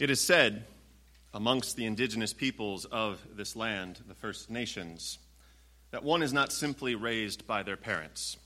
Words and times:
It 0.00 0.08
is 0.08 0.18
said 0.18 0.64
amongst 1.34 1.76
the 1.76 1.84
indigenous 1.84 2.32
peoples 2.32 2.86
of 2.86 3.20
this 3.36 3.54
land, 3.54 4.00
the 4.08 4.14
First 4.14 4.48
Nations, 4.48 5.18
that 5.90 6.02
one 6.02 6.22
is 6.22 6.32
not 6.32 6.52
simply 6.52 6.94
raised 6.94 7.46
by 7.46 7.62
their 7.62 7.76
parents. 7.76 8.38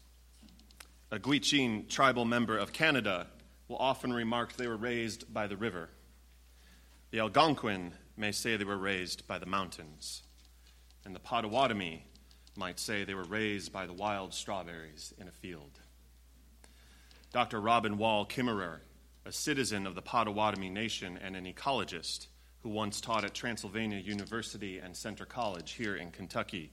A 1.13 1.19
Gwich'in 1.21 1.89
tribal 1.89 2.25
member 2.25 2.59
of 2.59 2.73
Canada 2.73 3.29
will 3.69 3.77
often 3.77 4.13
remark 4.13 4.55
they 4.55 4.67
were 4.67 4.77
raised 4.77 5.33
by 5.33 5.47
the 5.47 5.57
river. 5.57 5.91
The 7.13 7.21
Algonquin 7.21 7.93
may 8.17 8.33
say 8.33 8.57
they 8.57 8.65
were 8.65 8.77
raised 8.77 9.25
by 9.29 9.39
the 9.39 9.47
mountains. 9.47 10.25
And 11.05 11.15
the 11.15 11.21
Potawatomi 11.21 12.05
might 12.57 12.81
say 12.81 13.05
they 13.05 13.15
were 13.15 13.23
raised 13.23 13.73
by 13.73 13.87
the 13.87 13.93
wild 13.93 14.35
strawberries 14.35 15.15
in 15.19 15.29
a 15.29 15.33
field. 15.33 15.79
Dr. 17.33 17.61
Robin 17.61 17.97
Wall 17.97 18.27
Kimmerer, 18.27 18.81
a 19.25 19.33
citizen 19.33 19.87
of 19.87 19.95
the 19.95 20.03
Potawatomi 20.03 20.69
Nation 20.69 21.19
and 21.23 21.37
an 21.37 21.45
ecologist 21.45 22.27
who 22.65 22.71
once 22.71 23.01
taught 23.01 23.25
at 23.25 23.35
Transylvania 23.35 23.99
University 23.99 24.79
and 24.79 24.97
Centre 24.97 25.27
College 25.27 25.73
here 25.73 25.95
in 25.97 26.11
Kentucky, 26.11 26.71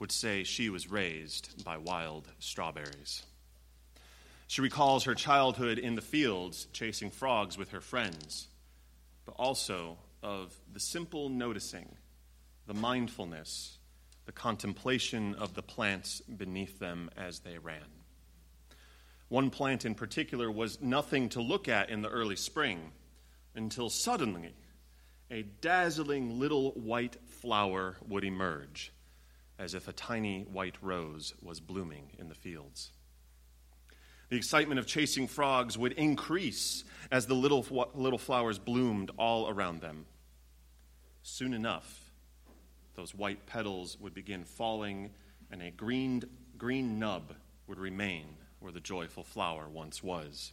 would 0.00 0.10
say 0.10 0.42
she 0.42 0.70
was 0.70 0.90
raised 0.90 1.62
by 1.64 1.76
wild 1.76 2.28
strawberries. 2.38 3.22
She 4.46 4.62
recalls 4.62 5.04
her 5.04 5.14
childhood 5.14 5.78
in 5.78 5.94
the 5.94 6.02
fields 6.02 6.66
chasing 6.72 7.10
frogs 7.10 7.56
with 7.58 7.70
her 7.70 7.80
friends, 7.80 8.48
but 9.26 9.34
also 9.38 9.98
of 10.22 10.54
the 10.72 10.80
simple 10.80 11.28
noticing, 11.28 11.96
the 12.66 12.74
mindfulness, 12.74 13.78
the 14.24 14.32
contemplation 14.32 15.34
of 15.34 15.54
the 15.54 15.62
plants 15.62 16.20
beneath 16.22 16.78
them 16.78 17.10
as 17.16 17.40
they 17.40 17.58
ran. 17.58 18.01
One 19.32 19.48
plant 19.48 19.86
in 19.86 19.94
particular 19.94 20.52
was 20.52 20.82
nothing 20.82 21.30
to 21.30 21.40
look 21.40 21.66
at 21.66 21.88
in 21.88 22.02
the 22.02 22.10
early 22.10 22.36
spring 22.36 22.92
until 23.54 23.88
suddenly 23.88 24.54
a 25.30 25.40
dazzling 25.42 26.38
little 26.38 26.72
white 26.72 27.16
flower 27.24 27.96
would 28.06 28.24
emerge, 28.24 28.92
as 29.58 29.72
if 29.72 29.88
a 29.88 29.92
tiny 29.94 30.42
white 30.42 30.76
rose 30.82 31.32
was 31.40 31.60
blooming 31.60 32.10
in 32.18 32.28
the 32.28 32.34
fields. 32.34 32.90
The 34.28 34.36
excitement 34.36 34.78
of 34.78 34.86
chasing 34.86 35.26
frogs 35.26 35.78
would 35.78 35.92
increase 35.92 36.84
as 37.10 37.24
the 37.24 37.32
little, 37.32 37.64
little 37.94 38.18
flowers 38.18 38.58
bloomed 38.58 39.12
all 39.16 39.48
around 39.48 39.80
them. 39.80 40.04
Soon 41.22 41.54
enough, 41.54 42.12
those 42.96 43.14
white 43.14 43.46
petals 43.46 43.98
would 43.98 44.12
begin 44.12 44.44
falling, 44.44 45.10
and 45.50 45.62
a 45.62 45.70
green, 45.70 46.22
green 46.58 46.98
nub 46.98 47.32
would 47.66 47.78
remain 47.78 48.36
where 48.62 48.72
the 48.72 48.80
joyful 48.80 49.24
flower 49.24 49.68
once 49.68 50.02
was. 50.02 50.52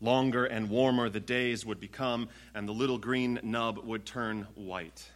Longer 0.00 0.44
and 0.44 0.70
warmer 0.70 1.08
the 1.08 1.20
days 1.20 1.66
would 1.66 1.80
become, 1.80 2.28
and 2.54 2.68
the 2.68 2.72
little 2.72 2.98
green 2.98 3.40
nub 3.42 3.78
would 3.78 4.06
turn 4.06 4.46
white. 4.54 5.10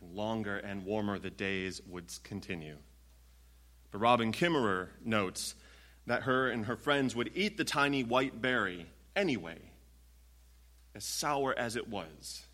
And 0.00 0.14
longer 0.14 0.56
and 0.56 0.84
warmer 0.84 1.18
the 1.18 1.30
days 1.30 1.80
would 1.86 2.10
continue. 2.24 2.76
But 3.92 3.98
Robin 3.98 4.32
Kimmerer 4.32 4.88
notes 5.04 5.54
that 6.06 6.24
her 6.24 6.48
and 6.48 6.66
her 6.66 6.76
friends 6.76 7.14
would 7.14 7.30
eat 7.34 7.56
the 7.56 7.64
tiny 7.64 8.02
white 8.02 8.42
berry 8.42 8.86
anyway, 9.14 9.58
as 10.94 11.04
sour 11.04 11.54
as 11.56 11.76
it 11.76 11.88
was, 11.88 12.46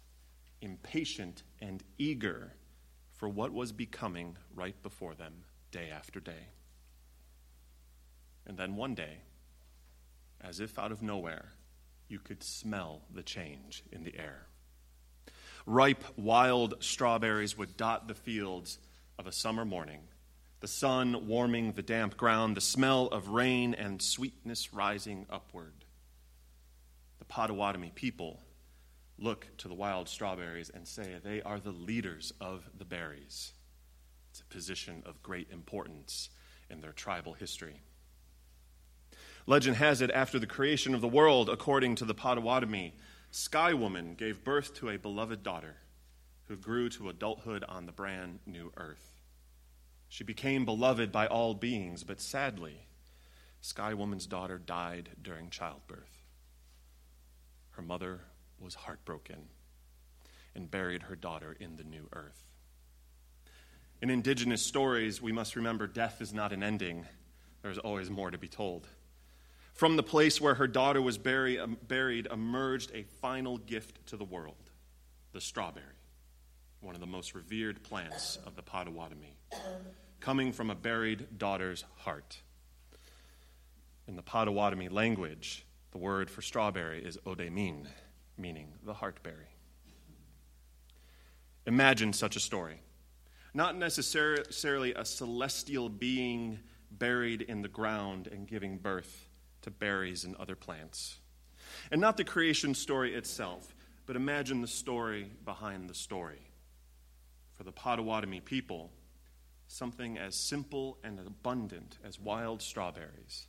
impatient 0.60 1.42
and 1.60 1.82
eager 1.96 2.52
for 3.14 3.28
what 3.28 3.52
was 3.52 3.72
becoming 3.72 4.36
right 4.54 4.80
before 4.82 5.14
them 5.14 5.44
day 5.70 5.90
after 5.90 6.20
day. 6.20 6.48
And 8.46 8.56
then 8.56 8.76
one 8.76 8.94
day, 8.94 9.18
as 10.40 10.60
if 10.60 10.78
out 10.78 10.92
of 10.92 11.02
nowhere, 11.02 11.52
you 12.08 12.18
could 12.18 12.42
smell 12.42 13.02
the 13.12 13.22
change 13.22 13.84
in 13.92 14.02
the 14.04 14.18
air. 14.18 14.46
Ripe 15.66 16.04
wild 16.16 16.82
strawberries 16.82 17.56
would 17.56 17.76
dot 17.76 18.08
the 18.08 18.14
fields 18.14 18.78
of 19.18 19.26
a 19.26 19.32
summer 19.32 19.64
morning 19.64 20.00
the 20.60 20.68
sun 20.68 21.26
warming 21.26 21.72
the 21.72 21.82
damp 21.82 22.18
ground, 22.18 22.54
the 22.54 22.60
smell 22.60 23.06
of 23.06 23.28
rain 23.28 23.72
and 23.74 24.00
sweetness 24.00 24.74
rising 24.74 25.26
upward. 25.30 25.72
The 27.18 27.24
Potawatomi 27.24 27.92
people 27.94 28.40
look 29.18 29.46
to 29.58 29.68
the 29.68 29.74
wild 29.74 30.08
strawberries 30.08 30.70
and 30.70 30.86
say 30.86 31.16
they 31.24 31.40
are 31.42 31.58
the 31.58 31.72
leaders 31.72 32.32
of 32.40 32.68
the 32.76 32.84
berries. 32.84 33.52
It's 34.30 34.40
a 34.40 34.44
position 34.44 35.02
of 35.06 35.22
great 35.22 35.50
importance 35.50 36.28
in 36.68 36.82
their 36.82 36.92
tribal 36.92 37.32
history. 37.32 37.80
Legend 39.46 39.76
has 39.76 40.00
it 40.00 40.10
after 40.10 40.38
the 40.38 40.46
creation 40.46 40.94
of 40.94 41.00
the 41.00 41.08
world, 41.08 41.48
according 41.48 41.96
to 41.96 42.04
the 42.04 42.14
Potawatomi, 42.14 42.94
Sky 43.30 43.74
Woman 43.74 44.14
gave 44.14 44.44
birth 44.44 44.74
to 44.74 44.90
a 44.90 44.98
beloved 44.98 45.42
daughter 45.42 45.76
who 46.48 46.56
grew 46.56 46.88
to 46.90 47.08
adulthood 47.08 47.64
on 47.68 47.86
the 47.86 47.92
brand 47.92 48.40
new 48.44 48.72
earth. 48.76 49.20
She 50.08 50.24
became 50.24 50.64
beloved 50.64 51.12
by 51.12 51.26
all 51.26 51.54
beings, 51.54 52.02
but 52.02 52.20
sadly, 52.20 52.86
Sky 53.60 53.94
Woman's 53.94 54.26
daughter 54.26 54.58
died 54.58 55.10
during 55.22 55.50
childbirth. 55.50 56.24
Her 57.70 57.82
mother 57.82 58.20
was 58.58 58.74
heartbroken 58.74 59.48
and 60.54 60.70
buried 60.70 61.04
her 61.04 61.14
daughter 61.16 61.56
in 61.58 61.76
the 61.76 61.84
new 61.84 62.08
earth. 62.12 62.42
In 64.02 64.10
indigenous 64.10 64.66
stories, 64.66 65.22
we 65.22 65.30
must 65.30 65.56
remember 65.56 65.86
death 65.86 66.20
is 66.20 66.34
not 66.34 66.52
an 66.52 66.62
ending, 66.62 67.06
there's 67.62 67.78
always 67.78 68.10
more 68.10 68.30
to 68.30 68.38
be 68.38 68.48
told. 68.48 68.88
From 69.80 69.96
the 69.96 70.02
place 70.02 70.42
where 70.42 70.56
her 70.56 70.66
daughter 70.66 71.00
was 71.00 71.16
um, 71.16 71.78
buried 71.88 72.26
emerged 72.30 72.90
a 72.92 73.04
final 73.22 73.56
gift 73.56 74.06
to 74.08 74.18
the 74.18 74.26
world 74.26 74.70
the 75.32 75.40
strawberry 75.40 75.96
one 76.82 76.94
of 76.94 77.00
the 77.00 77.06
most 77.06 77.34
revered 77.34 77.82
plants 77.82 78.38
of 78.44 78.56
the 78.56 78.62
Potawatomi, 78.62 79.38
coming 80.20 80.52
from 80.52 80.68
a 80.68 80.74
buried 80.74 81.38
daughter's 81.38 81.86
heart. 81.96 82.42
In 84.06 84.16
the 84.16 84.22
Potawatomi 84.22 84.90
language, 84.90 85.64
the 85.92 85.98
word 85.98 86.28
for 86.28 86.42
strawberry 86.42 87.02
is 87.02 87.16
odemin, 87.24 87.86
meaning 88.36 88.74
the 88.84 88.92
heartberry. 88.92 89.48
Imagine 91.64 92.12
such 92.12 92.36
a 92.36 92.40
story. 92.40 92.82
Not 93.54 93.76
necessarily 93.76 94.92
a 94.92 95.06
celestial 95.06 95.88
being 95.88 96.58
buried 96.90 97.40
in 97.40 97.62
the 97.62 97.68
ground 97.68 98.26
and 98.26 98.46
giving 98.46 98.76
birth 98.76 99.29
to 99.62 99.70
berries 99.70 100.24
and 100.24 100.36
other 100.36 100.56
plants. 100.56 101.18
And 101.90 102.00
not 102.00 102.16
the 102.16 102.24
creation 102.24 102.74
story 102.74 103.14
itself, 103.14 103.74
but 104.06 104.16
imagine 104.16 104.60
the 104.60 104.66
story 104.66 105.30
behind 105.44 105.88
the 105.88 105.94
story 105.94 106.40
for 107.52 107.64
the 107.64 107.72
Potawatomi 107.72 108.40
people, 108.40 108.90
something 109.68 110.16
as 110.16 110.34
simple 110.34 110.96
and 111.04 111.20
abundant 111.20 111.98
as 112.02 112.18
wild 112.18 112.62
strawberries 112.62 113.46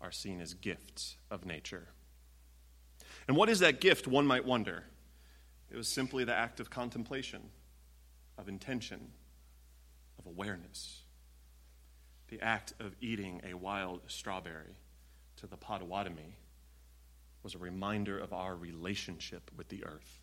are 0.00 0.12
seen 0.12 0.40
as 0.40 0.52
gifts 0.52 1.16
of 1.30 1.46
nature. 1.46 1.88
And 3.26 3.36
what 3.36 3.48
is 3.48 3.60
that 3.60 3.80
gift, 3.80 4.06
one 4.06 4.26
might 4.26 4.44
wonder? 4.44 4.84
It 5.70 5.76
was 5.76 5.88
simply 5.88 6.24
the 6.24 6.34
act 6.34 6.60
of 6.60 6.68
contemplation, 6.68 7.40
of 8.36 8.48
intention, 8.48 9.08
of 10.18 10.26
awareness. 10.26 11.02
The 12.28 12.40
act 12.42 12.74
of 12.80 12.94
eating 13.00 13.40
a 13.48 13.54
wild 13.54 14.02
strawberry 14.08 14.76
to 15.36 15.46
the 15.46 15.56
Potawatomi 15.56 16.36
was 17.42 17.54
a 17.54 17.58
reminder 17.58 18.18
of 18.18 18.32
our 18.32 18.56
relationship 18.56 19.50
with 19.56 19.68
the 19.68 19.84
earth. 19.84 20.20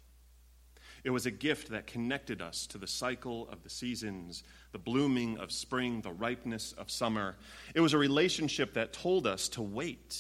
It 1.03 1.09
was 1.09 1.25
a 1.25 1.31
gift 1.31 1.69
that 1.69 1.87
connected 1.87 2.41
us 2.41 2.67
to 2.67 2.77
the 2.77 2.87
cycle 2.87 3.49
of 3.49 3.63
the 3.63 3.69
seasons, 3.69 4.43
the 4.71 4.77
blooming 4.77 5.37
of 5.37 5.51
spring, 5.51 6.01
the 6.01 6.11
ripeness 6.11 6.73
of 6.73 6.91
summer. 6.91 7.37
It 7.73 7.81
was 7.81 7.93
a 7.93 7.97
relationship 7.97 8.73
that 8.73 8.93
told 8.93 9.25
us 9.25 9.49
to 9.49 9.61
wait, 9.61 10.19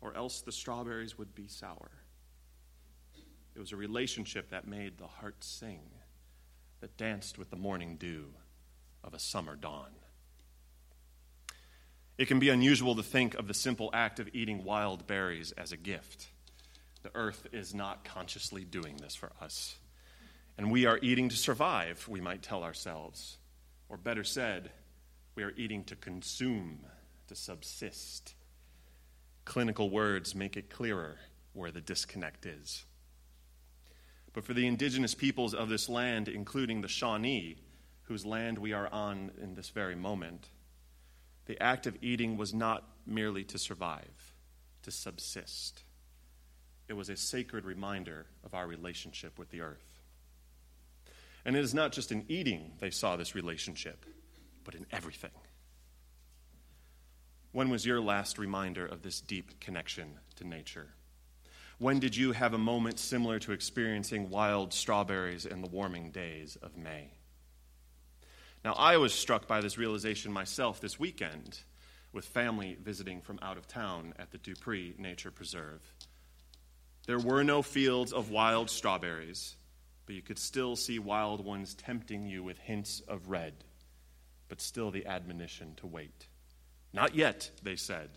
or 0.00 0.16
else 0.16 0.40
the 0.40 0.52
strawberries 0.52 1.18
would 1.18 1.34
be 1.34 1.46
sour. 1.46 1.90
It 3.54 3.58
was 3.58 3.72
a 3.72 3.76
relationship 3.76 4.50
that 4.50 4.66
made 4.66 4.96
the 4.96 5.06
heart 5.06 5.42
sing, 5.44 5.82
that 6.80 6.96
danced 6.96 7.36
with 7.36 7.50
the 7.50 7.56
morning 7.56 7.96
dew 7.96 8.26
of 9.04 9.12
a 9.12 9.18
summer 9.18 9.56
dawn. 9.56 9.90
It 12.20 12.28
can 12.28 12.38
be 12.38 12.50
unusual 12.50 12.94
to 12.96 13.02
think 13.02 13.32
of 13.36 13.48
the 13.48 13.54
simple 13.54 13.88
act 13.94 14.20
of 14.20 14.28
eating 14.34 14.62
wild 14.62 15.06
berries 15.06 15.52
as 15.52 15.72
a 15.72 15.76
gift. 15.78 16.26
The 17.02 17.10
earth 17.14 17.46
is 17.50 17.74
not 17.74 18.04
consciously 18.04 18.62
doing 18.62 18.98
this 18.98 19.14
for 19.14 19.32
us. 19.40 19.76
And 20.58 20.70
we 20.70 20.84
are 20.84 20.98
eating 21.00 21.30
to 21.30 21.36
survive, 21.36 22.06
we 22.10 22.20
might 22.20 22.42
tell 22.42 22.62
ourselves. 22.62 23.38
Or 23.88 23.96
better 23.96 24.22
said, 24.22 24.70
we 25.34 25.44
are 25.44 25.54
eating 25.56 25.82
to 25.84 25.96
consume, 25.96 26.80
to 27.28 27.34
subsist. 27.34 28.34
Clinical 29.46 29.88
words 29.88 30.34
make 30.34 30.58
it 30.58 30.68
clearer 30.68 31.16
where 31.54 31.70
the 31.70 31.80
disconnect 31.80 32.44
is. 32.44 32.84
But 34.34 34.44
for 34.44 34.52
the 34.52 34.66
indigenous 34.66 35.14
peoples 35.14 35.54
of 35.54 35.70
this 35.70 35.88
land, 35.88 36.28
including 36.28 36.82
the 36.82 36.86
Shawnee, 36.86 37.56
whose 38.02 38.26
land 38.26 38.58
we 38.58 38.74
are 38.74 38.92
on 38.92 39.30
in 39.40 39.54
this 39.54 39.70
very 39.70 39.96
moment, 39.96 40.50
the 41.50 41.60
act 41.60 41.88
of 41.88 41.96
eating 42.00 42.36
was 42.36 42.54
not 42.54 42.84
merely 43.04 43.42
to 43.42 43.58
survive, 43.58 44.34
to 44.84 44.92
subsist. 44.92 45.82
it 46.88 46.92
was 46.92 47.08
a 47.08 47.16
sacred 47.16 47.64
reminder 47.64 48.26
of 48.44 48.54
our 48.54 48.68
relationship 48.68 49.36
with 49.36 49.50
the 49.50 49.60
earth. 49.60 50.00
And 51.44 51.56
it 51.56 51.64
is 51.64 51.74
not 51.74 51.90
just 51.90 52.12
in 52.12 52.24
eating 52.28 52.74
they 52.78 52.90
saw 52.90 53.16
this 53.16 53.34
relationship, 53.34 54.06
but 54.62 54.76
in 54.76 54.86
everything. 54.92 55.32
When 57.50 57.68
was 57.68 57.84
your 57.84 58.00
last 58.00 58.38
reminder 58.38 58.86
of 58.86 59.02
this 59.02 59.20
deep 59.20 59.58
connection 59.58 60.20
to 60.36 60.46
nature? 60.46 60.90
When 61.78 61.98
did 61.98 62.14
you 62.14 62.30
have 62.30 62.54
a 62.54 62.58
moment 62.58 63.00
similar 63.00 63.40
to 63.40 63.50
experiencing 63.50 64.30
wild 64.30 64.72
strawberries 64.72 65.46
in 65.46 65.62
the 65.62 65.68
warming 65.68 66.12
days 66.12 66.56
of 66.62 66.76
May? 66.76 67.10
Now, 68.64 68.74
I 68.74 68.98
was 68.98 69.14
struck 69.14 69.46
by 69.46 69.60
this 69.60 69.78
realization 69.78 70.32
myself 70.32 70.80
this 70.80 70.98
weekend 70.98 71.60
with 72.12 72.24
family 72.26 72.76
visiting 72.82 73.20
from 73.20 73.38
out 73.40 73.56
of 73.56 73.66
town 73.66 74.12
at 74.18 74.30
the 74.30 74.38
Dupree 74.38 74.94
Nature 74.98 75.30
Preserve. 75.30 75.80
There 77.06 77.18
were 77.18 77.42
no 77.42 77.62
fields 77.62 78.12
of 78.12 78.30
wild 78.30 78.68
strawberries, 78.68 79.56
but 80.04 80.14
you 80.14 80.22
could 80.22 80.38
still 80.38 80.76
see 80.76 80.98
wild 80.98 81.44
ones 81.44 81.74
tempting 81.74 82.26
you 82.26 82.42
with 82.42 82.58
hints 82.58 83.00
of 83.08 83.28
red, 83.28 83.64
but 84.48 84.60
still 84.60 84.90
the 84.90 85.06
admonition 85.06 85.74
to 85.76 85.86
wait. 85.86 86.26
Not 86.92 87.14
yet, 87.14 87.50
they 87.62 87.76
said, 87.76 88.10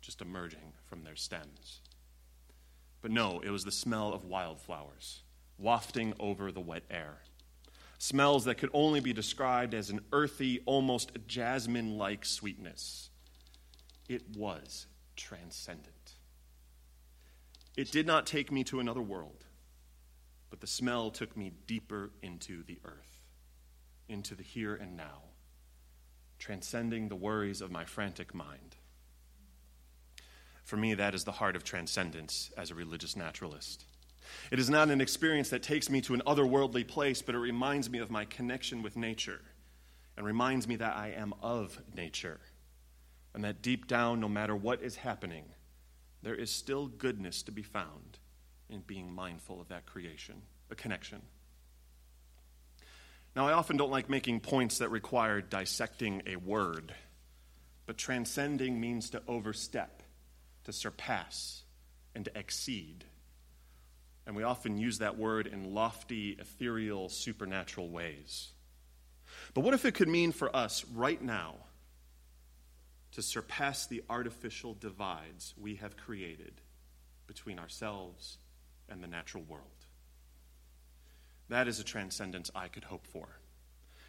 just 0.00 0.20
emerging 0.20 0.74
from 0.84 1.02
their 1.02 1.16
stems. 1.16 1.80
But 3.00 3.10
no, 3.10 3.40
it 3.40 3.50
was 3.50 3.64
the 3.64 3.72
smell 3.72 4.12
of 4.12 4.24
wildflowers 4.24 5.22
wafting 5.58 6.12
over 6.18 6.50
the 6.50 6.60
wet 6.60 6.82
air. 6.90 7.18
Smells 8.02 8.46
that 8.46 8.56
could 8.56 8.70
only 8.72 8.98
be 8.98 9.12
described 9.12 9.74
as 9.74 9.88
an 9.88 10.00
earthy, 10.10 10.58
almost 10.66 11.12
jasmine 11.28 11.96
like 11.96 12.24
sweetness. 12.24 13.10
It 14.08 14.24
was 14.36 14.88
transcendent. 15.14 16.14
It 17.76 17.92
did 17.92 18.08
not 18.08 18.26
take 18.26 18.50
me 18.50 18.64
to 18.64 18.80
another 18.80 19.00
world, 19.00 19.44
but 20.50 20.60
the 20.60 20.66
smell 20.66 21.12
took 21.12 21.36
me 21.36 21.52
deeper 21.68 22.10
into 22.22 22.64
the 22.64 22.80
earth, 22.84 23.22
into 24.08 24.34
the 24.34 24.42
here 24.42 24.74
and 24.74 24.96
now, 24.96 25.22
transcending 26.40 27.08
the 27.08 27.14
worries 27.14 27.60
of 27.60 27.70
my 27.70 27.84
frantic 27.84 28.34
mind. 28.34 28.74
For 30.64 30.76
me, 30.76 30.94
that 30.94 31.14
is 31.14 31.22
the 31.22 31.30
heart 31.30 31.54
of 31.54 31.62
transcendence 31.62 32.50
as 32.58 32.72
a 32.72 32.74
religious 32.74 33.14
naturalist. 33.14 33.84
It 34.50 34.58
is 34.58 34.70
not 34.70 34.90
an 34.90 35.00
experience 35.00 35.50
that 35.50 35.62
takes 35.62 35.90
me 35.90 36.00
to 36.02 36.14
an 36.14 36.22
otherworldly 36.26 36.86
place, 36.86 37.22
but 37.22 37.34
it 37.34 37.38
reminds 37.38 37.90
me 37.90 37.98
of 37.98 38.10
my 38.10 38.24
connection 38.24 38.82
with 38.82 38.96
nature 38.96 39.40
and 40.16 40.26
reminds 40.26 40.68
me 40.68 40.76
that 40.76 40.96
I 40.96 41.08
am 41.08 41.34
of 41.42 41.80
nature 41.94 42.40
and 43.34 43.44
that 43.44 43.62
deep 43.62 43.86
down, 43.86 44.20
no 44.20 44.28
matter 44.28 44.54
what 44.54 44.82
is 44.82 44.96
happening, 44.96 45.44
there 46.22 46.34
is 46.34 46.50
still 46.50 46.86
goodness 46.86 47.42
to 47.44 47.52
be 47.52 47.62
found 47.62 48.18
in 48.68 48.80
being 48.80 49.12
mindful 49.12 49.60
of 49.60 49.68
that 49.68 49.86
creation, 49.86 50.42
a 50.70 50.74
connection. 50.74 51.22
Now, 53.34 53.48
I 53.48 53.52
often 53.52 53.78
don't 53.78 53.90
like 53.90 54.10
making 54.10 54.40
points 54.40 54.78
that 54.78 54.90
require 54.90 55.40
dissecting 55.40 56.22
a 56.26 56.36
word, 56.36 56.94
but 57.86 57.96
transcending 57.96 58.78
means 58.78 59.08
to 59.10 59.22
overstep 59.26 60.02
to 60.64 60.72
surpass, 60.72 61.62
and 62.14 62.24
to 62.24 62.38
exceed. 62.38 63.04
And 64.26 64.36
we 64.36 64.44
often 64.44 64.78
use 64.78 64.98
that 64.98 65.18
word 65.18 65.46
in 65.46 65.74
lofty, 65.74 66.36
ethereal, 66.38 67.08
supernatural 67.08 67.88
ways. 67.88 68.50
But 69.54 69.62
what 69.62 69.74
if 69.74 69.84
it 69.84 69.94
could 69.94 70.08
mean 70.08 70.32
for 70.32 70.54
us 70.54 70.84
right 70.94 71.20
now 71.20 71.56
to 73.12 73.22
surpass 73.22 73.86
the 73.86 74.02
artificial 74.08 74.74
divides 74.74 75.54
we 75.60 75.76
have 75.76 75.96
created 75.96 76.60
between 77.26 77.58
ourselves 77.58 78.38
and 78.88 79.02
the 79.02 79.08
natural 79.08 79.42
world? 79.42 79.66
That 81.48 81.68
is 81.68 81.80
a 81.80 81.84
transcendence 81.84 82.50
I 82.54 82.68
could 82.68 82.84
hope 82.84 83.06
for. 83.06 83.28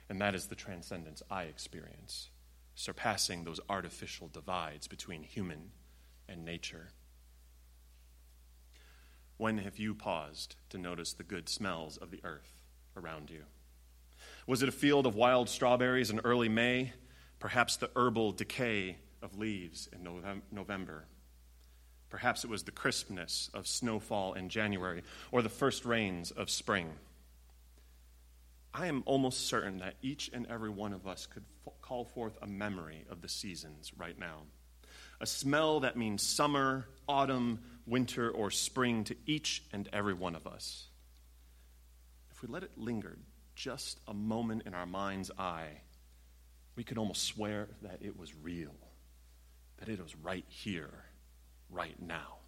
And 0.09 0.21
that 0.21 0.35
is 0.35 0.47
the 0.47 0.55
transcendence 0.55 1.23
I 1.31 1.43
experience, 1.43 2.29
surpassing 2.75 3.43
those 3.43 3.59
artificial 3.69 4.27
divides 4.27 4.87
between 4.87 5.23
human 5.23 5.71
and 6.27 6.45
nature. 6.45 6.89
When 9.43 9.57
have 9.57 9.77
you 9.77 9.93
paused 9.93 10.55
to 10.69 10.77
notice 10.77 11.11
the 11.11 11.25
good 11.25 11.49
smells 11.49 11.97
of 11.97 12.11
the 12.11 12.21
earth 12.23 12.63
around 12.95 13.29
you? 13.29 13.43
Was 14.47 14.63
it 14.63 14.69
a 14.69 14.71
field 14.71 15.05
of 15.05 15.15
wild 15.15 15.49
strawberries 15.49 16.09
in 16.09 16.21
early 16.21 16.47
May? 16.47 16.93
Perhaps 17.39 17.75
the 17.75 17.89
herbal 17.93 18.31
decay 18.31 18.99
of 19.21 19.37
leaves 19.37 19.89
in 19.91 20.07
November. 20.49 21.07
Perhaps 22.07 22.45
it 22.45 22.49
was 22.49 22.63
the 22.63 22.71
crispness 22.71 23.49
of 23.53 23.67
snowfall 23.67 24.31
in 24.31 24.47
January 24.47 25.03
or 25.29 25.41
the 25.41 25.49
first 25.49 25.83
rains 25.83 26.31
of 26.31 26.49
spring. 26.49 26.93
I 28.73 28.87
am 28.87 29.03
almost 29.05 29.47
certain 29.47 29.79
that 29.79 29.95
each 30.01 30.29
and 30.31 30.47
every 30.47 30.69
one 30.69 30.93
of 30.93 31.05
us 31.05 31.25
could 31.25 31.43
f- 31.67 31.73
call 31.81 32.05
forth 32.05 32.37
a 32.41 32.47
memory 32.47 33.03
of 33.09 33.21
the 33.21 33.27
seasons 33.27 33.91
right 33.97 34.17
now 34.17 34.43
a 35.23 35.25
smell 35.25 35.79
that 35.79 35.95
means 35.95 36.21
summer, 36.21 36.85
autumn, 37.07 37.57
winter, 37.87 38.29
or 38.29 38.51
spring 38.51 39.05
to 39.05 39.15
each 39.25 39.63
and 39.71 39.87
every 39.93 40.13
one 40.13 40.35
of 40.35 40.45
us. 40.45 40.87
If 42.29 42.41
we 42.41 42.49
let 42.49 42.61
it 42.61 42.77
linger 42.77 43.17
just 43.55 44.01
a 44.05 44.13
moment 44.13 44.63
in 44.65 44.73
our 44.73 44.85
mind's 44.85 45.31
eye, 45.39 45.79
we 46.75 46.83
could 46.83 46.97
almost 46.97 47.23
swear 47.23 47.69
that 47.83 47.99
it 48.01 48.19
was 48.19 48.35
real, 48.35 48.75
that 49.77 49.87
it 49.87 50.03
was 50.03 50.13
right 50.17 50.43
here, 50.49 51.05
right 51.69 51.95
now. 52.01 52.39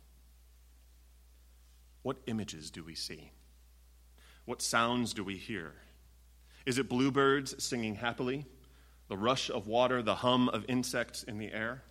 What 2.01 2.17
images 2.27 2.71
do 2.71 2.83
we 2.83 2.95
see? 2.95 3.31
What 4.43 4.61
sounds 4.61 5.13
do 5.13 5.23
we 5.23 5.37
hear? 5.37 5.75
Is 6.65 6.77
it 6.77 6.89
bluebirds 6.89 7.63
singing 7.63 7.95
happily? 7.95 8.45
The 9.07 9.15
rush 9.15 9.49
of 9.49 9.65
water, 9.65 10.01
the 10.01 10.15
hum 10.15 10.49
of 10.49 10.65
insects 10.67 11.23
in 11.23 11.37
the 11.37 11.53
air? 11.53 11.81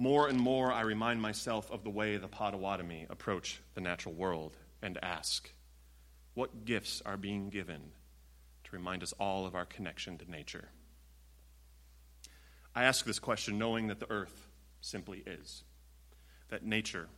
More 0.00 0.28
and 0.28 0.40
more, 0.40 0.72
I 0.72 0.80
remind 0.80 1.20
myself 1.20 1.70
of 1.70 1.84
the 1.84 1.90
way 1.90 2.16
the 2.16 2.26
Potawatomi 2.26 3.06
approach 3.10 3.60
the 3.74 3.82
natural 3.82 4.14
world 4.14 4.56
and 4.80 4.98
ask, 5.02 5.52
what 6.32 6.64
gifts 6.64 7.02
are 7.04 7.18
being 7.18 7.50
given 7.50 7.82
to 8.64 8.70
remind 8.72 9.02
us 9.02 9.12
all 9.20 9.44
of 9.44 9.54
our 9.54 9.66
connection 9.66 10.16
to 10.16 10.30
nature? 10.30 10.70
I 12.74 12.84
ask 12.84 13.04
this 13.04 13.18
question 13.18 13.58
knowing 13.58 13.88
that 13.88 14.00
the 14.00 14.10
earth 14.10 14.48
simply 14.80 15.22
is, 15.26 15.64
that 16.48 16.64
nature 16.64 17.10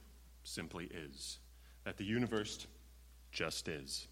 simply 0.43 0.87
is, 0.87 1.39
that 1.85 1.99
the 1.99 2.05
universe 2.05 2.67
just 3.31 3.69
is, 3.69 4.09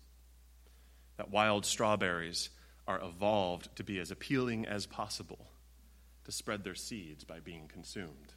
that 1.16 1.32
wild 1.32 1.66
strawberries 1.66 2.50
are 2.86 3.02
evolved 3.02 3.74
to 3.74 3.82
be 3.82 3.98
as 3.98 4.12
appealing 4.12 4.64
as 4.64 4.86
possible, 4.86 5.50
to 6.24 6.30
spread 6.30 6.62
their 6.62 6.76
seeds 6.76 7.24
by 7.24 7.40
being 7.40 7.66
consumed. 7.66 8.32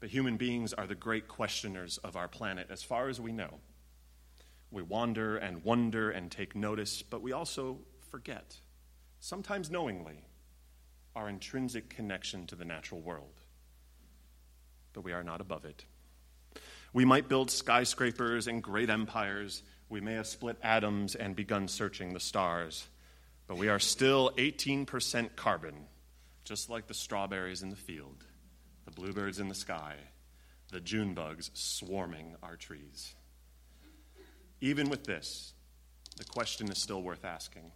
But 0.00 0.10
human 0.10 0.36
beings 0.36 0.72
are 0.72 0.86
the 0.86 0.94
great 0.94 1.26
questioners 1.26 1.98
of 1.98 2.16
our 2.16 2.28
planet, 2.28 2.68
as 2.70 2.82
far 2.82 3.08
as 3.08 3.20
we 3.20 3.32
know. 3.32 3.60
We 4.70 4.82
wander 4.82 5.36
and 5.36 5.64
wonder 5.64 6.10
and 6.10 6.30
take 6.30 6.54
notice, 6.54 7.02
but 7.02 7.22
we 7.22 7.32
also 7.32 7.78
forget, 8.10 8.56
sometimes 9.20 9.70
knowingly, 9.70 10.24
our 11.14 11.28
intrinsic 11.28 11.88
connection 11.88 12.46
to 12.48 12.56
the 12.56 12.64
natural 12.64 13.00
world. 13.00 13.40
But 14.92 15.02
we 15.02 15.12
are 15.12 15.24
not 15.24 15.40
above 15.40 15.64
it. 15.64 15.84
We 16.92 17.04
might 17.04 17.28
build 17.28 17.50
skyscrapers 17.50 18.48
and 18.48 18.62
great 18.62 18.90
empires. 18.90 19.62
We 19.88 20.00
may 20.00 20.14
have 20.14 20.26
split 20.26 20.58
atoms 20.62 21.14
and 21.14 21.34
begun 21.34 21.68
searching 21.68 22.12
the 22.12 22.20
stars. 22.20 22.86
But 23.46 23.56
we 23.56 23.68
are 23.68 23.78
still 23.78 24.30
18% 24.36 25.36
carbon, 25.36 25.74
just 26.44 26.68
like 26.68 26.86
the 26.86 26.94
strawberries 26.94 27.62
in 27.62 27.70
the 27.70 27.76
field 27.76 28.24
the 28.86 28.92
bluebirds 28.92 29.38
in 29.38 29.48
the 29.48 29.54
sky, 29.54 29.96
the 30.72 30.80
June 30.80 31.12
bugs 31.12 31.50
swarming 31.52 32.36
our 32.42 32.56
trees. 32.56 33.14
Even 34.60 34.88
with 34.88 35.04
this, 35.04 35.52
the 36.16 36.24
question 36.24 36.70
is 36.70 36.78
still 36.78 37.02
worth 37.02 37.24
asking. 37.24 37.72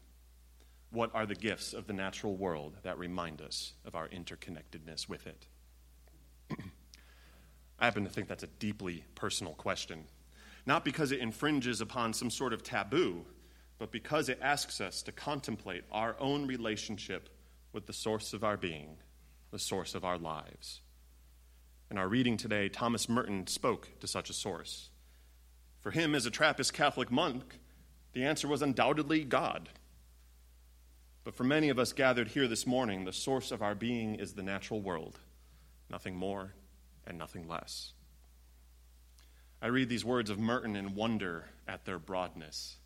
What 0.91 1.11
are 1.15 1.27
the 1.27 1.35
gifts 1.35 1.75
of 1.75 1.87
the 1.87 1.93
natural 1.93 2.37
world 2.37 2.77
that 2.83 2.99
remind 2.99 3.43
us 3.43 3.75
of 3.85 3.95
our 3.95 4.09
interconnectedness 4.09 5.09
with 5.09 5.27
it? 5.27 5.47
I 7.79 7.85
happen 7.85 8.05
to 8.05 8.11
think 8.11 8.29
that's 8.29 8.43
a 8.43 8.49
deeply 8.59 9.05
personal 9.15 9.53
question. 9.55 10.05
Not 10.67 10.85
because 10.85 11.13
it 11.13 11.21
infringes 11.21 11.81
upon 11.81 12.13
some 12.13 12.31
sort 12.31 12.53
of 12.53 12.63
taboo, 12.63 13.25
but 13.79 13.93
because 13.93 14.29
it 14.29 14.39
asks 14.43 14.81
us 14.81 15.03
to 15.03 15.13
contemplate 15.13 15.85
our 15.91 16.17
own 16.19 16.47
relationship 16.47 17.29
with 17.73 17.87
the 17.87 17.93
source 17.93 18.33
of 18.33 18.45
our 18.45 18.57
being, 18.57 18.97
the 19.51 19.59
source 19.59 19.95
of 19.95 20.05
our 20.05 20.19
lives. 20.19 20.81
In 21.91 21.99
our 21.99 22.09
reading 22.09 22.37
today, 22.37 22.69
Thomas 22.69 23.09
Merton 23.09 23.49
spoke 23.49 23.89
to 23.99 24.07
such 24.07 24.31
a 24.31 24.35
source. 24.35 24.91
For 25.81 25.91
him, 25.91 26.15
as 26.15 26.25
a 26.25 26.31
Trappist 26.31 26.73
Catholic 26.73 27.11
monk, 27.11 27.59
the 28.13 28.25
answer 28.25 28.47
was 28.47 28.63
undoubtedly 28.63 29.25
God. 29.25 29.71
But 31.25 31.35
for 31.35 31.43
many 31.43 31.69
of 31.69 31.81
us 31.81 31.93
gathered 31.93 32.29
here 32.29 32.47
this 32.47 32.65
morning, 32.65 33.05
the 33.05 33.13
source 33.13 33.51
of 33.51 33.61
our 33.61 33.75
being 33.75 34.15
is 34.15 34.35
the 34.35 34.43
natural 34.43 34.81
world, 34.81 35.19
nothing 35.91 36.15
more 36.15 36.55
and 37.07 37.19
nothing 37.19 37.49
less. 37.49 37.93
I 39.61 39.67
read 39.67 39.89
these 39.89 40.05
words 40.05 40.31
of 40.31 40.39
Merton 40.39 40.77
and 40.77 40.95
wonder 40.95 41.47
at 41.67 41.87
their 41.87 41.99
broadness. 41.99 42.77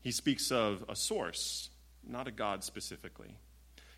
He 0.00 0.10
speaks 0.10 0.50
of 0.50 0.84
a 0.88 0.96
source, 0.96 1.70
not 2.04 2.26
a 2.26 2.32
God 2.32 2.64
specifically. 2.64 3.36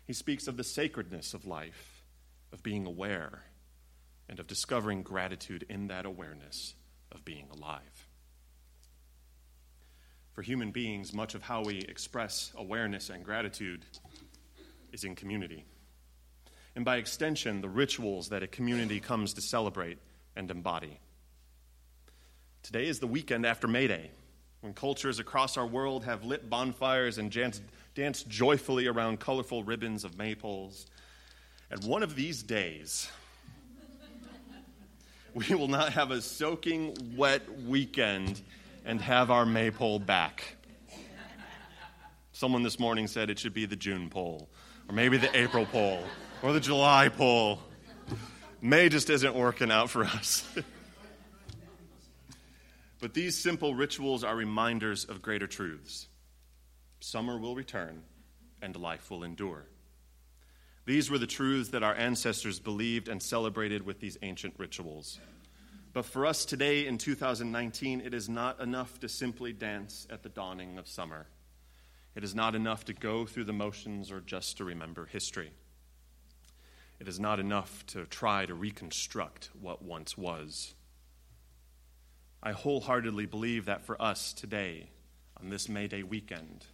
He 0.05 0.13
speaks 0.13 0.47
of 0.47 0.55
the 0.55 0.63
sacredness 0.63 1.33
of 1.33 1.47
life, 1.47 2.03
of 2.53 2.61
being 2.61 2.85
aware, 2.85 3.41
and 4.27 4.39
of 4.39 4.47
discovering 4.47 5.03
gratitude 5.03 5.65
in 5.69 5.87
that 5.87 6.05
awareness 6.05 6.75
of 7.11 7.23
being 7.23 7.47
alive. 7.51 8.07
For 10.33 10.41
human 10.41 10.71
beings, 10.71 11.13
much 11.13 11.35
of 11.35 11.43
how 11.43 11.63
we 11.63 11.79
express 11.79 12.51
awareness 12.55 13.09
and 13.09 13.23
gratitude 13.23 13.85
is 14.91 15.03
in 15.03 15.15
community. 15.15 15.65
And 16.75 16.83
by 16.83 16.97
extension, 16.97 17.61
the 17.61 17.69
rituals 17.69 18.29
that 18.29 18.43
a 18.43 18.47
community 18.47 18.99
comes 18.99 19.33
to 19.35 19.41
celebrate 19.41 19.97
and 20.35 20.51
embody. 20.51 20.99
Today 22.63 22.87
is 22.87 22.99
the 22.99 23.07
weekend 23.07 23.45
after 23.45 23.67
May 23.67 23.87
Day, 23.87 24.11
when 24.59 24.73
cultures 24.73 25.19
across 25.19 25.55
our 25.55 25.67
world 25.67 26.03
have 26.03 26.25
lit 26.25 26.49
bonfires 26.49 27.17
and 27.17 27.31
danced 27.93 28.27
joyfully 28.27 28.87
around 28.87 29.21
colorful 29.21 29.63
ribbons 29.63 30.03
of 30.03 30.15
maypoles. 30.15 30.87
And 31.69 31.83
one 31.85 32.03
of 32.03 32.15
these 32.15 32.43
days, 32.43 33.09
we 35.35 35.53
will 35.53 35.67
not 35.67 35.91
have 35.91 36.11
a 36.11 36.21
soaking 36.21 37.13
wet 37.17 37.41
weekend 37.63 38.41
and 38.85 39.01
have 39.01 39.29
our 39.29 39.45
maypole 39.45 39.99
back. 39.99 40.55
Someone 42.31 42.63
this 42.63 42.79
morning 42.79 43.07
said 43.07 43.29
it 43.29 43.37
should 43.37 43.53
be 43.53 43.65
the 43.65 43.75
June 43.75 44.09
pole, 44.09 44.49
or 44.87 44.95
maybe 44.95 45.17
the 45.17 45.37
April 45.37 45.65
pole, 45.65 46.03
or 46.41 46.53
the 46.53 46.59
July 46.61 47.09
pole. 47.09 47.59
May 48.61 48.87
just 48.87 49.09
isn't 49.09 49.35
working 49.35 49.71
out 49.71 49.89
for 49.89 50.05
us. 50.05 50.47
but 53.01 53.13
these 53.13 53.37
simple 53.37 53.75
rituals 53.75 54.23
are 54.23 54.35
reminders 54.35 55.03
of 55.03 55.21
greater 55.21 55.47
truths. 55.47 56.07
Summer 57.01 57.37
will 57.37 57.55
return, 57.55 58.03
and 58.61 58.75
life 58.75 59.11
will 59.11 59.23
endure. 59.23 59.65
These 60.85 61.09
were 61.09 61.17
the 61.17 61.27
truths 61.27 61.69
that 61.69 61.83
our 61.83 61.95
ancestors 61.95 62.59
believed 62.59 63.07
and 63.07 63.21
celebrated 63.21 63.85
with 63.85 63.99
these 63.99 64.17
ancient 64.21 64.53
rituals. 64.57 65.19
But 65.93 66.05
for 66.05 66.25
us 66.25 66.45
today 66.45 66.85
in 66.85 66.97
2019, 66.97 68.01
it 68.01 68.13
is 68.13 68.29
not 68.29 68.59
enough 68.59 68.99
to 68.99 69.09
simply 69.09 69.51
dance 69.51 70.05
at 70.11 70.21
the 70.21 70.29
dawning 70.29 70.77
of 70.77 70.87
summer. 70.87 71.25
It 72.15 72.23
is 72.23 72.35
not 72.35 72.53
enough 72.53 72.85
to 72.85 72.93
go 72.93 73.25
through 73.25 73.45
the 73.45 73.53
motions 73.53 74.11
or 74.11 74.21
just 74.21 74.57
to 74.57 74.63
remember 74.63 75.05
history. 75.05 75.51
It 76.99 77.07
is 77.07 77.19
not 77.19 77.39
enough 77.39 77.85
to 77.87 78.05
try 78.05 78.45
to 78.45 78.53
reconstruct 78.53 79.49
what 79.59 79.81
once 79.81 80.17
was. 80.17 80.75
I 82.43 82.51
wholeheartedly 82.51 83.25
believe 83.25 83.65
that 83.65 83.85
for 83.85 83.99
us 83.99 84.33
today, 84.33 84.91
on 85.41 85.49
this 85.49 85.67
May 85.67 85.87
Day 85.87 86.03
weekend, 86.03 86.65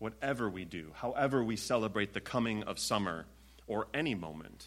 whatever 0.00 0.48
we 0.48 0.64
do, 0.64 0.90
however 0.94 1.44
we 1.44 1.54
celebrate 1.54 2.14
the 2.14 2.20
coming 2.20 2.64
of 2.64 2.78
summer 2.78 3.26
or 3.68 3.86
any 3.94 4.14
moment, 4.14 4.66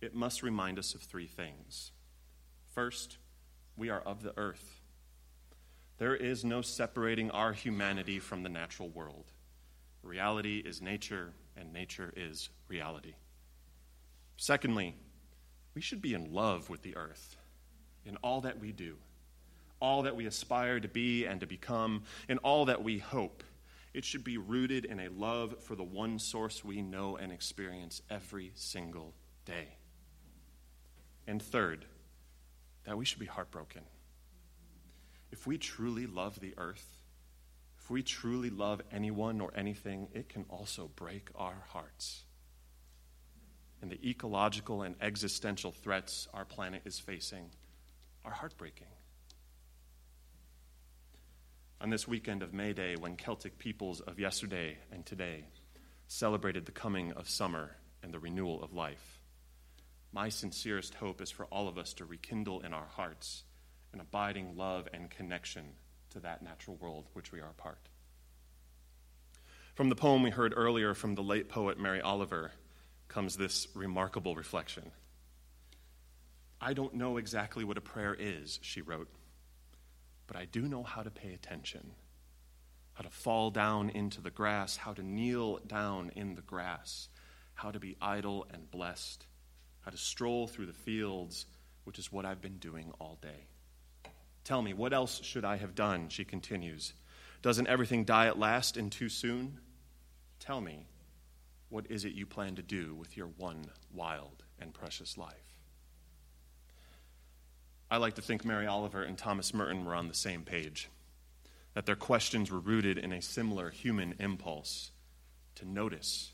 it 0.00 0.14
must 0.14 0.42
remind 0.42 0.78
us 0.78 0.94
of 0.94 1.02
three 1.02 1.26
things. 1.26 1.90
First, 2.72 3.18
we 3.76 3.90
are 3.90 4.00
of 4.00 4.22
the 4.22 4.32
earth. 4.38 4.80
There 5.98 6.14
is 6.14 6.44
no 6.44 6.62
separating 6.62 7.30
our 7.32 7.52
humanity 7.52 8.20
from 8.20 8.44
the 8.44 8.48
natural 8.48 8.88
world. 8.88 9.32
Reality 10.02 10.62
is 10.64 10.80
nature, 10.80 11.32
and 11.56 11.72
nature 11.72 12.14
is 12.16 12.48
reality. 12.68 13.14
Secondly, 14.36 14.94
we 15.74 15.80
should 15.80 16.00
be 16.00 16.14
in 16.14 16.32
love 16.32 16.70
with 16.70 16.82
the 16.82 16.96
earth 16.96 17.36
in 18.04 18.16
all 18.18 18.42
that 18.42 18.60
we 18.60 18.70
do, 18.70 18.96
all 19.80 20.02
that 20.02 20.14
we 20.14 20.26
aspire 20.26 20.78
to 20.78 20.88
be 20.88 21.24
and 21.24 21.40
to 21.40 21.46
become, 21.46 22.04
in 22.28 22.38
all 22.38 22.66
that 22.66 22.84
we 22.84 22.98
hope 22.98 23.42
it 23.96 24.04
should 24.04 24.22
be 24.22 24.36
rooted 24.36 24.84
in 24.84 25.00
a 25.00 25.08
love 25.08 25.54
for 25.62 25.74
the 25.74 25.82
one 25.82 26.18
source 26.18 26.62
we 26.62 26.82
know 26.82 27.16
and 27.16 27.32
experience 27.32 28.02
every 28.10 28.52
single 28.54 29.14
day. 29.46 29.78
And 31.26 31.40
third, 31.40 31.86
that 32.84 32.98
we 32.98 33.06
should 33.06 33.20
be 33.20 33.24
heartbroken. 33.24 33.84
If 35.32 35.46
we 35.46 35.56
truly 35.56 36.06
love 36.06 36.40
the 36.40 36.52
earth, 36.58 36.98
if 37.78 37.90
we 37.90 38.02
truly 38.02 38.50
love 38.50 38.82
anyone 38.92 39.40
or 39.40 39.50
anything, 39.56 40.08
it 40.12 40.28
can 40.28 40.44
also 40.50 40.90
break 40.94 41.30
our 41.34 41.64
hearts. 41.68 42.24
And 43.80 43.90
the 43.90 44.06
ecological 44.06 44.82
and 44.82 44.94
existential 45.00 45.72
threats 45.72 46.28
our 46.34 46.44
planet 46.44 46.82
is 46.84 46.98
facing 46.98 47.48
are 48.26 48.32
heartbreaking 48.32 48.88
on 51.80 51.90
this 51.90 52.08
weekend 52.08 52.42
of 52.42 52.54
May 52.54 52.72
Day 52.72 52.96
when 52.96 53.16
Celtic 53.16 53.58
peoples 53.58 54.00
of 54.00 54.18
yesterday 54.18 54.78
and 54.90 55.04
today 55.04 55.44
celebrated 56.08 56.64
the 56.64 56.72
coming 56.72 57.12
of 57.12 57.28
summer 57.28 57.76
and 58.02 58.12
the 58.14 58.18
renewal 58.18 58.62
of 58.62 58.72
life. 58.72 59.20
My 60.12 60.30
sincerest 60.30 60.94
hope 60.94 61.20
is 61.20 61.30
for 61.30 61.44
all 61.46 61.68
of 61.68 61.76
us 61.76 61.92
to 61.94 62.06
rekindle 62.06 62.60
in 62.60 62.72
our 62.72 62.86
hearts 62.86 63.44
an 63.92 64.00
abiding 64.00 64.56
love 64.56 64.88
and 64.94 65.10
connection 65.10 65.64
to 66.10 66.20
that 66.20 66.42
natural 66.42 66.76
world 66.76 67.08
which 67.12 67.30
we 67.30 67.40
are 67.40 67.50
a 67.50 67.62
part. 67.62 67.88
From 69.74 69.90
the 69.90 69.96
poem 69.96 70.22
we 70.22 70.30
heard 70.30 70.54
earlier 70.56 70.94
from 70.94 71.14
the 71.14 71.22
late 71.22 71.50
poet 71.50 71.78
Mary 71.78 72.00
Oliver 72.00 72.52
comes 73.08 73.36
this 73.36 73.68
remarkable 73.74 74.34
reflection. 74.34 74.90
I 76.58 76.72
don't 76.72 76.94
know 76.94 77.18
exactly 77.18 77.64
what 77.64 77.76
a 77.76 77.82
prayer 77.82 78.16
is, 78.18 78.58
she 78.62 78.80
wrote 78.80 79.10
but 80.26 80.36
I 80.36 80.44
do 80.44 80.62
know 80.62 80.82
how 80.82 81.02
to 81.02 81.10
pay 81.10 81.32
attention, 81.32 81.92
how 82.94 83.02
to 83.02 83.10
fall 83.10 83.50
down 83.50 83.90
into 83.90 84.20
the 84.20 84.30
grass, 84.30 84.76
how 84.76 84.92
to 84.92 85.02
kneel 85.02 85.58
down 85.66 86.10
in 86.16 86.34
the 86.34 86.42
grass, 86.42 87.08
how 87.54 87.70
to 87.70 87.78
be 87.78 87.96
idle 88.00 88.46
and 88.52 88.70
blessed, 88.70 89.26
how 89.80 89.90
to 89.90 89.96
stroll 89.96 90.46
through 90.46 90.66
the 90.66 90.72
fields, 90.72 91.46
which 91.84 91.98
is 91.98 92.10
what 92.10 92.24
I've 92.24 92.42
been 92.42 92.58
doing 92.58 92.92
all 93.00 93.18
day. 93.20 93.46
Tell 94.44 94.62
me, 94.62 94.74
what 94.74 94.92
else 94.92 95.20
should 95.22 95.44
I 95.44 95.56
have 95.56 95.74
done? 95.74 96.08
She 96.08 96.24
continues. 96.24 96.92
Doesn't 97.42 97.68
everything 97.68 98.04
die 98.04 98.26
at 98.26 98.38
last 98.38 98.76
and 98.76 98.90
too 98.90 99.08
soon? 99.08 99.60
Tell 100.38 100.60
me, 100.60 100.86
what 101.68 101.90
is 101.90 102.04
it 102.04 102.12
you 102.12 102.26
plan 102.26 102.54
to 102.56 102.62
do 102.62 102.94
with 102.94 103.16
your 103.16 103.28
one 103.36 103.66
wild 103.92 104.44
and 104.60 104.72
precious 104.72 105.18
life? 105.18 105.55
I 107.88 107.98
like 107.98 108.14
to 108.14 108.22
think 108.22 108.44
Mary 108.44 108.66
Oliver 108.66 109.02
and 109.02 109.16
Thomas 109.16 109.54
Merton 109.54 109.84
were 109.84 109.94
on 109.94 110.08
the 110.08 110.14
same 110.14 110.42
page, 110.42 110.88
that 111.74 111.86
their 111.86 111.94
questions 111.94 112.50
were 112.50 112.58
rooted 112.58 112.98
in 112.98 113.12
a 113.12 113.22
similar 113.22 113.70
human 113.70 114.14
impulse 114.18 114.90
to 115.54 115.68
notice, 115.68 116.32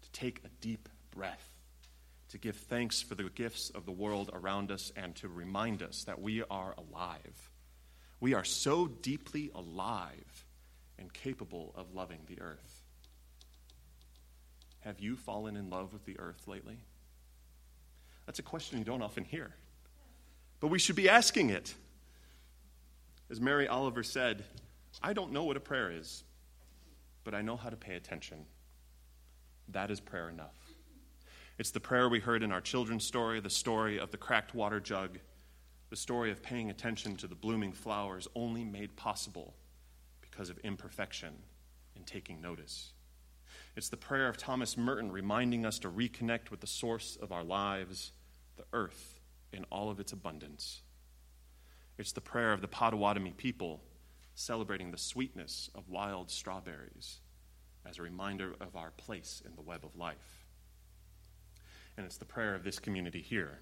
to 0.00 0.10
take 0.12 0.40
a 0.44 0.48
deep 0.60 0.88
breath, 1.10 1.50
to 2.30 2.38
give 2.38 2.56
thanks 2.56 3.02
for 3.02 3.14
the 3.14 3.24
gifts 3.24 3.68
of 3.68 3.84
the 3.84 3.92
world 3.92 4.30
around 4.32 4.70
us, 4.70 4.92
and 4.96 5.14
to 5.16 5.28
remind 5.28 5.82
us 5.82 6.04
that 6.04 6.22
we 6.22 6.42
are 6.44 6.74
alive. 6.78 7.50
We 8.18 8.32
are 8.32 8.44
so 8.44 8.86
deeply 8.86 9.50
alive 9.54 10.46
and 10.98 11.12
capable 11.12 11.74
of 11.76 11.94
loving 11.94 12.20
the 12.28 12.40
earth. 12.40 12.82
Have 14.80 15.00
you 15.00 15.16
fallen 15.16 15.56
in 15.56 15.68
love 15.68 15.92
with 15.92 16.06
the 16.06 16.18
earth 16.18 16.48
lately? 16.48 16.78
That's 18.24 18.38
a 18.38 18.42
question 18.42 18.78
you 18.78 18.84
don't 18.84 19.02
often 19.02 19.24
hear 19.24 19.54
but 20.62 20.68
we 20.68 20.78
should 20.78 20.94
be 20.94 21.08
asking 21.08 21.50
it. 21.50 21.74
As 23.28 23.40
Mary 23.40 23.66
Oliver 23.66 24.04
said, 24.04 24.44
I 25.02 25.12
don't 25.12 25.32
know 25.32 25.42
what 25.42 25.56
a 25.56 25.60
prayer 25.60 25.90
is, 25.90 26.22
but 27.24 27.34
I 27.34 27.42
know 27.42 27.56
how 27.56 27.68
to 27.68 27.76
pay 27.76 27.96
attention. 27.96 28.46
That 29.70 29.90
is 29.90 29.98
prayer 29.98 30.28
enough. 30.28 30.54
It's 31.58 31.72
the 31.72 31.80
prayer 31.80 32.08
we 32.08 32.20
heard 32.20 32.44
in 32.44 32.52
our 32.52 32.60
children's 32.60 33.04
story, 33.04 33.40
the 33.40 33.50
story 33.50 33.98
of 33.98 34.12
the 34.12 34.16
cracked 34.16 34.54
water 34.54 34.78
jug, 34.78 35.18
the 35.90 35.96
story 35.96 36.30
of 36.30 36.44
paying 36.44 36.70
attention 36.70 37.16
to 37.16 37.26
the 37.26 37.34
blooming 37.34 37.72
flowers 37.72 38.28
only 38.36 38.64
made 38.64 38.94
possible 38.94 39.54
because 40.20 40.48
of 40.48 40.58
imperfection 40.58 41.34
and 41.96 42.06
taking 42.06 42.40
notice. 42.40 42.92
It's 43.74 43.88
the 43.88 43.96
prayer 43.96 44.28
of 44.28 44.36
Thomas 44.36 44.76
Merton 44.76 45.10
reminding 45.10 45.66
us 45.66 45.80
to 45.80 45.90
reconnect 45.90 46.52
with 46.52 46.60
the 46.60 46.68
source 46.68 47.18
of 47.20 47.32
our 47.32 47.42
lives, 47.42 48.12
the 48.56 48.64
earth, 48.72 49.11
in 49.52 49.64
all 49.70 49.90
of 49.90 50.00
its 50.00 50.12
abundance. 50.12 50.82
It's 51.98 52.12
the 52.12 52.20
prayer 52.20 52.52
of 52.52 52.60
the 52.60 52.68
Potawatomi 52.68 53.32
people 53.36 53.82
celebrating 54.34 54.90
the 54.90 54.98
sweetness 54.98 55.70
of 55.74 55.88
wild 55.88 56.30
strawberries 56.30 57.20
as 57.86 57.98
a 57.98 58.02
reminder 58.02 58.54
of 58.60 58.76
our 58.76 58.90
place 58.92 59.42
in 59.44 59.54
the 59.56 59.62
web 59.62 59.84
of 59.84 59.96
life. 59.96 60.46
And 61.96 62.06
it's 62.06 62.16
the 62.16 62.24
prayer 62.24 62.54
of 62.54 62.64
this 62.64 62.78
community 62.78 63.20
here, 63.20 63.58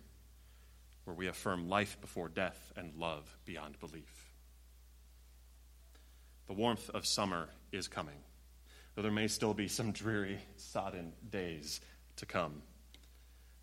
where 1.04 1.16
we 1.16 1.26
affirm 1.26 1.68
life 1.68 2.00
before 2.00 2.28
death 2.28 2.72
and 2.76 2.94
love 2.94 3.36
beyond 3.44 3.80
belief. 3.80 4.32
The 6.46 6.52
warmth 6.54 6.90
of 6.90 7.06
summer 7.06 7.48
is 7.72 7.88
coming, 7.88 8.22
though 8.94 9.02
there 9.02 9.10
may 9.10 9.28
still 9.28 9.54
be 9.54 9.68
some 9.68 9.92
dreary, 9.92 10.38
sodden 10.56 11.12
days 11.28 11.80
to 12.16 12.26
come. 12.26 12.62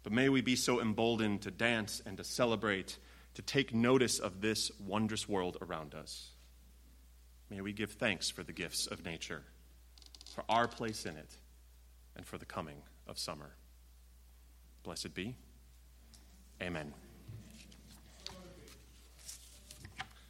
But 0.03 0.13
may 0.13 0.29
we 0.29 0.41
be 0.41 0.55
so 0.55 0.81
emboldened 0.81 1.41
to 1.41 1.51
dance 1.51 2.01
and 2.05 2.17
to 2.17 2.23
celebrate, 2.23 2.97
to 3.33 3.41
take 3.41 3.73
notice 3.73 4.19
of 4.19 4.41
this 4.41 4.71
wondrous 4.79 5.27
world 5.27 5.57
around 5.61 5.93
us. 5.93 6.31
May 7.49 7.61
we 7.61 7.73
give 7.73 7.91
thanks 7.91 8.29
for 8.29 8.43
the 8.43 8.53
gifts 8.53 8.87
of 8.87 9.05
nature, 9.05 9.43
for 10.33 10.43
our 10.49 10.67
place 10.67 11.05
in 11.05 11.15
it, 11.15 11.37
and 12.15 12.25
for 12.25 12.37
the 12.37 12.45
coming 12.45 12.81
of 13.07 13.17
summer. 13.17 13.51
Blessed 14.83 15.13
be. 15.13 15.35
Amen. 16.61 16.93